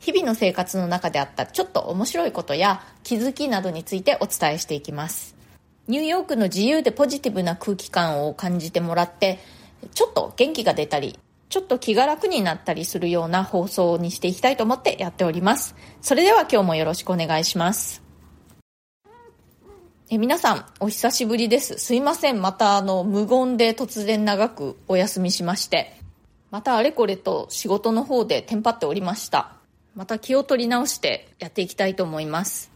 [0.00, 5.36] 日々の生活の中であったちょっと面白いことや気づきなどについてお伝えしていきます。
[5.88, 9.38] ニューヨークの自由でポジティブな空気感を感じてもらって、
[9.94, 15.74] ちょっと元気が出たり、ちょっと気が楽になったりするような放送にしていきたいと思ってやっております。
[16.02, 18.02] それでは今日もよろしくお願いします。
[20.10, 21.78] え皆さん、お久しぶりです。
[21.78, 22.40] すいません。
[22.40, 25.98] また、あの、無言で突然長くお休みしまして、
[26.50, 29.57] またあれこれと仕事の方でテンパっておりました。
[29.98, 32.70] また気を取り直してやっていきたいと思います。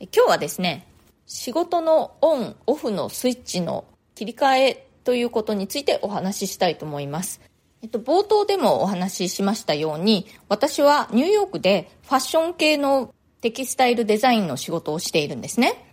[0.00, 0.86] 今日はですね、
[1.26, 3.84] 仕事のオン、オフのスイッチの
[4.14, 7.42] 切り替えということについてお話ししたいと思います。
[7.82, 13.12] えっと、冒頭でもお話ししましたように、私はニューヨークでファッション系の
[13.42, 15.84] テキスタイルデザインの仕事をしているんですね。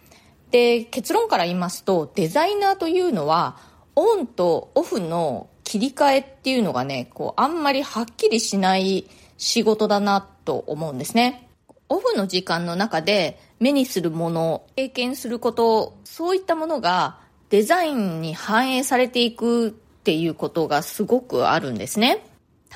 [0.52, 3.58] で、結論から言いますと、デザイナーというのは、
[3.98, 9.10] オンとオフの切り替えっていうのがね、こう、あんまりはっきりしない
[9.42, 11.50] 仕事だなと思うんですね。
[11.90, 17.18] オフの時間の中で目にするもの、経験すること、そういったものが
[17.50, 22.24] デザインに反映されていくっていうことがすごくあるんですね。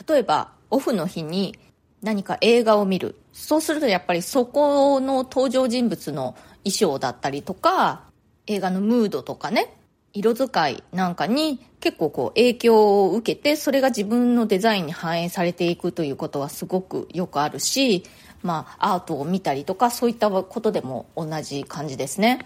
[0.10, 1.56] 例えば、オフの日に
[2.02, 3.16] 何か映画を見る。
[3.32, 8.02] そうするとやっぱりそこの登場人物の衣装だったりとか、
[8.48, 9.78] 映画のムードとかね、
[10.16, 18.04] 色使いなんかに結構こう影響を受けて、それが自分のデザインに反映されていくということはすごくよくあるし、
[18.42, 22.40] まあアートを見たりとかそういったことでも同じ感じですね。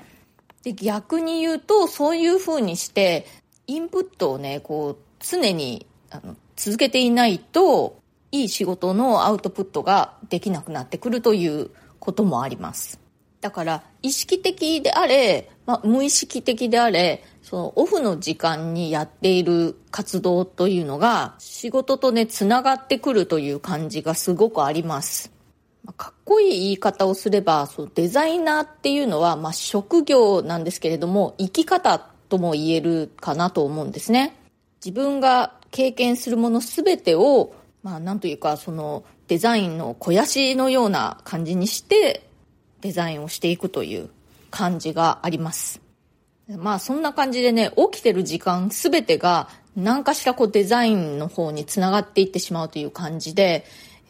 [0.63, 3.25] で、逆に言うと、そういう風にして、
[3.67, 7.99] インプットをね、こう、常にあの続けていないと、
[8.31, 12.99] いい仕事のアウトプットができなくなってくるということもあります。
[13.41, 25.31] だから意識的であれ、まあ、無意識的であれそのオフの時間にやっている活動というのが仕事とねつながってくるという感じがすごくあります。
[25.85, 34.35] まあ、かっこいい言い方をすればそうデザイナーっていうのは、まあ、職業なんですけれども生き方とも言えるかなと思うんですね。
[34.85, 42.28] 自分が経験するもの全てをまあなんというかそのデザインの肥やしのような感じにして
[42.81, 44.09] デザインをしていくという
[44.51, 45.81] 感じがあります。
[46.57, 53.65] まあそんな感じでね、起きてる時間すべてが何かしらこうデザインの方につながっていってしまうという感じで、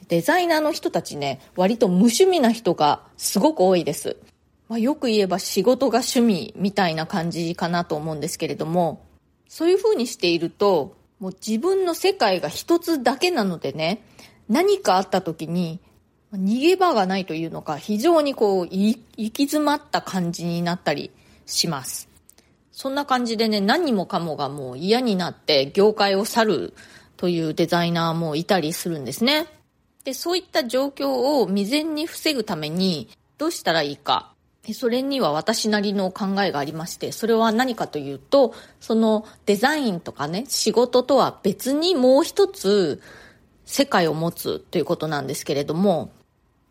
[0.07, 4.17] デザイナーの人たちね、割と無趣味な人がすごく多いです。
[4.67, 9.05] まあ、よく言えば仕事が趣味みたいな感じかなと思うんですけれども、
[9.47, 14.03] そういう風にしていると、もう自分の世界が一つだけなのでね、
[14.47, 15.79] 何かあった時に
[16.33, 21.11] 逃げ場がないというのか、非常にこう、行き詰まった感じになったり
[21.45, 22.07] します。
[22.71, 26.73] そんな感じでね、何もかもがもう嫌になって業界を去る
[27.17, 29.47] というデザイナーもいたりするんですね。
[30.03, 34.33] で、そういった状況を未然に防ぐためにどうしたらいいか。
[34.73, 43.01] それには私なりの考えがありまして、それは何かというと、そのデザインとかね、仕事とは別にもう一つ
[43.65, 46.11] 世界を持つということなんですけれども、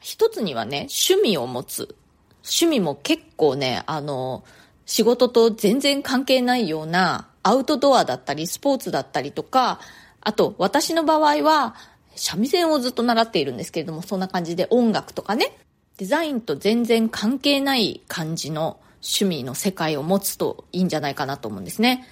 [0.00, 1.94] 一つにはね、趣味を持つ。
[2.42, 4.44] 趣味も結構ね、あの、
[4.86, 9.80] 仕事と全然関係ないようなアウトドアだったり、スポーツだったりとか、
[10.20, 11.74] あと私の場合は
[12.14, 15.58] 三味線をずっと習っているんですけれども、そんな感じで音楽とかね、
[15.98, 22.06] デザインと全然関係ない感じの趣味の世界を持つといいんじゃないかなと思うんですね。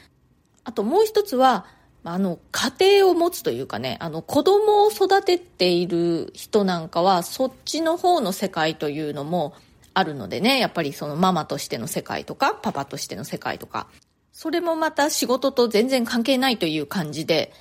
[0.64, 1.66] あともう一つは、
[2.08, 9.54] あの、家庭を持つというかね、あの、子供を育てている人なんかは、そっちの方の世界というのも
[9.92, 13.88] あるのでね、やっぱりそのママとしての世界とか、パパとしての世界とか、
[14.32, 17.52] それもまた仕事と全然関係ないという感じで、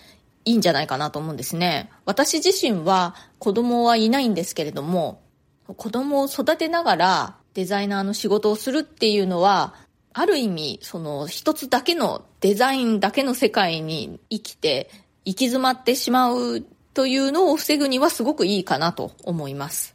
[0.46, 1.90] いいんじゃないかなと思うんですね。
[2.06, 5.24] 私自身は子供はいないんですけれども、
[5.66, 9.74] 子供を育てながらデザイナーの仕事をするっていうのは、
[10.18, 14.90] ある意味、その一つだけのデザインだけの世界に生きて、
[15.26, 16.64] 行き詰まってしまう
[16.94, 19.94] というのを防ぐにはすごくいいかなと思います。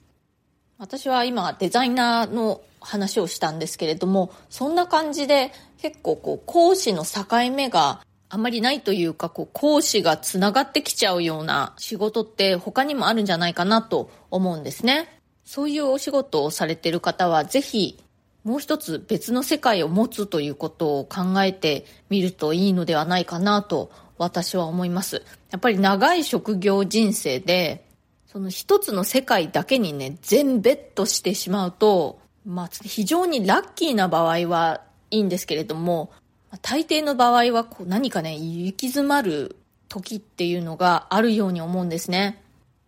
[0.76, 15.18] 私は今デザイナーの話をしたんですけれども、そんな感じで結構こう講師の境目があまりないというか、こう講師がつながってきちゃうような仕事って他にもあるんじゃないかなと思うんですね。
[15.46, 17.98] そういうお仕事をされてる方はぜひ
[18.44, 25.22] もう一つ別の世界を持つということを考えてみるといいのではないかなと私は思います。
[25.50, 27.86] やっぱり長い職業人生で、
[28.26, 36.10] その一つの世界だけにね、全ベットしてしまうと、まあ、非常にラッキーな場合はいいんですけれども、
[36.62, 39.56] 大抵の場合はこう何かね、行き詰まる
[39.88, 42.42] 時っていうのがあるように思うんですね。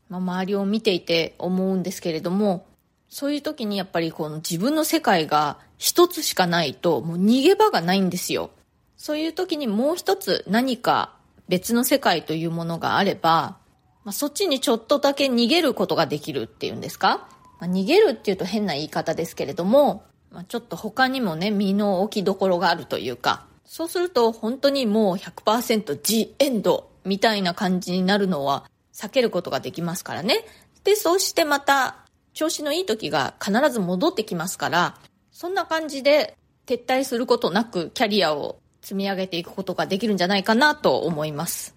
[0.08, 2.66] まあ、周りを見ていて思うんですけれども、
[3.12, 8.48] そういう時にやっぱりこの自分の世界が一つしかないともう逃げ場がないんですよ。
[8.96, 11.12] そういう時にもう一つ何か
[11.46, 13.58] 別の世界というものがあれば、
[14.04, 17.28] まあ、そっちにちょっとだけ逃げることができるっていうんですか、
[17.60, 30.46] まあ、逃げるっていうと変な言い方ですけれども、まあ、ちょっと他にもね、身の置きどころがあるというか、そうすると本当にもう100%ジエンドみたいな感じになるのは避けることができますからね。
[30.84, 32.01] で、そうしてまた
[32.34, 34.98] 調子のいい時が必ず戻ってきますから、
[35.30, 36.36] そんな感じで
[36.66, 41.74] 撤退することなくキャリアを積み上げていくことができるんじゃないかなと思います。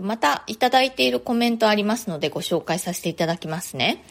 [0.00, 4.04] またいただいているコメントありますのでご紹介させていただきますね。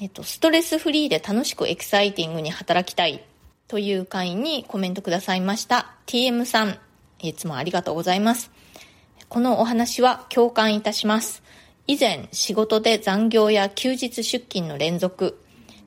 [0.00, 3.24] えっと、ストレスフリーで楽しくエキサイティングに働きたい
[3.68, 6.78] という会員にコメントくださいました TM さん、
[7.20, 8.50] いつもありがとうございます。
[9.28, 11.42] このお話は共感いたします。
[11.92, 15.38] 以前仕事で残業や休日出勤の連続、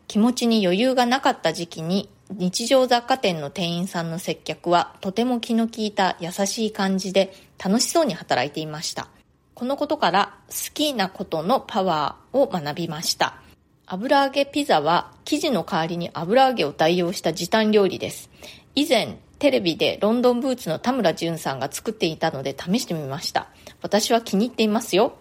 [0.07, 9.07] 気持ちに余裕がなかった時期に日常雑貨店の店員さんの接客はとても気の利いた優しい感じで楽しそうに働いていました。
[9.55, 13.41] このことから好きなことのパワーを学びました。
[13.87, 18.29] 油揚げピザは生地の代わりに油揚げを代用した時短料理です。
[18.75, 23.47] 以前テレビでロンドンブーツの田村淳さんが作っていたので試してみました。
[23.81, 25.17] 私は気に入っていますよ。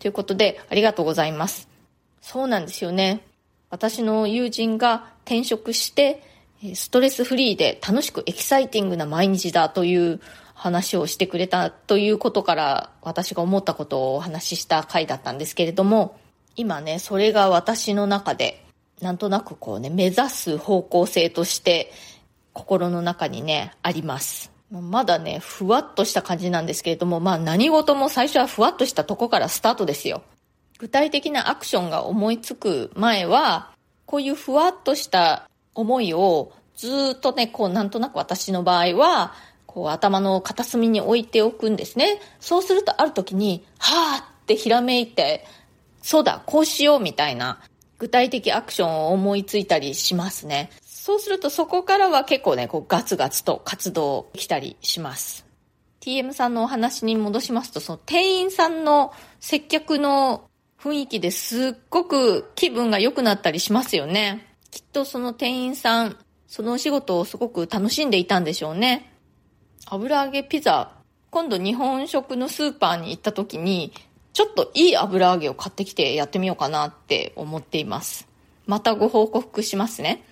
[0.00, 1.68] ということで、ありがとうございます。
[2.20, 3.20] そうなんですよね。
[3.70, 6.22] 私の友人が転職して、
[6.74, 10.20] ストレスフリーで楽しくエキサイティングな毎日だという
[10.54, 16.18] 話をしてくれたということから私が思ったことをお話しした回だったんですけれども、
[16.56, 18.64] 今ね、それが私の中で
[19.00, 21.92] なんとなくこうね、目指す方向性として
[22.52, 24.49] 心の中にね、あります。
[24.70, 30.22] まだね、ふわっとした感じなんですけれども、まあ何事も最初はふわっとしたとこからスタートですよ。
[30.78, 33.70] 具体的なアクションが思いつく前は、
[34.06, 39.34] こういうふわっとした思いをずっとね、こうなんとなく私の場合は、
[39.66, 42.20] こう頭の片隅に置いておくんですね。
[42.38, 45.44] そうするとある時に、はーってひらめいて、
[46.00, 47.60] そうだ、こうしようみたいな
[47.98, 50.70] 具体的アクションを思いついたりしますね。
[51.10, 55.44] そうするとそこからは結構ね、こうガツガツと活動来たりします。
[56.00, 60.48] TM さんのお話に戻しますと、その店員さんの接客の
[60.80, 64.54] 雰囲気ですっごく気分が良くなったりしますよね。
[64.70, 66.16] きっとその店員さん、
[66.46, 69.12] そのお仕事をすごく楽しんでいたんでしょうね。
[69.86, 70.92] 油揚げピザ、
[71.30, 73.92] 今度日本食のスーパーに行った時に、
[74.32, 78.28] ちょっといい油揚げを買ってきてやってみようかなって思っています。
[78.66, 80.24] またご報告しますね。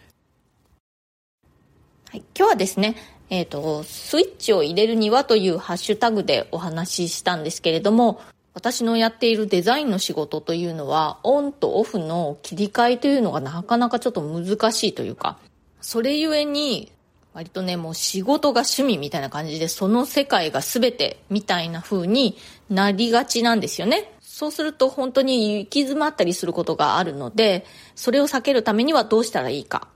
[2.10, 2.96] はい、今日はですね、
[3.28, 8.22] えっ、ー、と、スイッチを入れるにはというハッシュタグでお話ししたんですけれども、
[8.55, 15.36] 私のやっているデザインの仕事というのは、オンとオフの切り替えというのがなかなかちょっと難しいというか、
[15.82, 16.91] それゆえに、
[17.34, 22.38] 割とね、もう仕事が趣味みたいな感じで、その世界が全てみたいな風に
[22.70, 24.15] なりがちなんですよね。
[24.22, 29.88] そうすると本当に行き詰まったりすることがあるので、それを避けるためにはどうしたらいいか。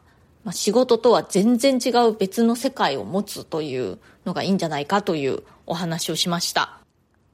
[0.44, 6.78] まあ、仕事とは全然違う別の世界を持つというのがいいんじゃないかというお話をしました。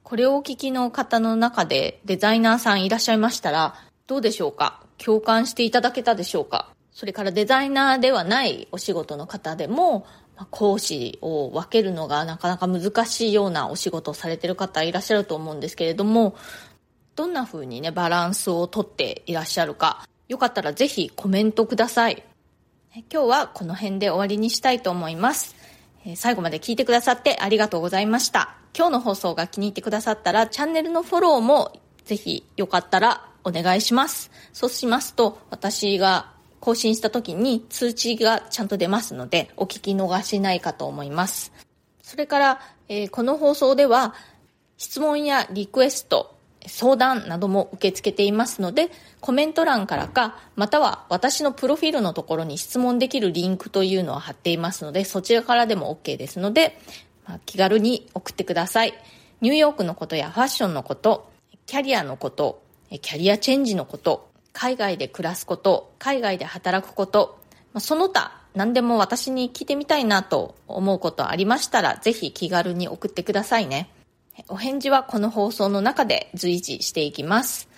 [0.02, 3.74] これをお聞きの方の中でデザイナーさんいらっしゃいましたら、
[4.06, 4.82] どうでしょうか？
[4.96, 6.70] 共感していただけたでしょうか？
[6.92, 10.06] それからデザイナーではないお仕事の方でも、
[10.50, 16.36] 講師を分けるのがなかなか難しいようなお仕事をされてる方いらっしゃると思うんですけれども、
[17.16, 22.22] どんな風にね、バランスをとっていらっしゃるか、よかったらぜひコメントください。
[23.12, 25.54] 今日はこの辺で終わりにしたいと思います。
[26.16, 28.56] 最後まで聞いてくださってありがとうございました。
[28.76, 34.30] 今日の放送が気に入ってくださったら、チャンネルのフォローもぜひよかったらお願いします。
[34.52, 41.52] そうしますと、私が更新した時に通知がちゃんと出ますので、お聞き逃しないかと思います。
[42.02, 44.14] それから、えー、この放送では、
[44.76, 56.78] 質問やリクエスト、相談なども受け付けていますので、コメント欄からか、または私のプロフィールのところに質問できるリンクというのを貼っていますので、そちらからでも OK ですので、
[57.26, 58.94] まあ、気軽に送ってください。
[59.40, 61.30] ニューヨークのことやファッションのこと、
[61.66, 64.28] キャリアのこと、キャリアチェンジのこと、
[64.60, 67.38] 海外で暮らすこと海外で働くこと
[67.78, 73.88] その他何でも私に聞いてみたいなと思うことありましたらぜひ気軽に送ってくださいね
[74.46, 77.68] お返事はこの放送の中で随時していきます。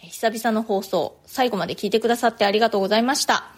[0.00, 3.52] 久々の放送最後まで聞いてくださってありがとうございました。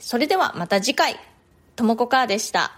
[0.00, 1.18] それではまた次回。
[1.76, 2.72] ともこかーでした。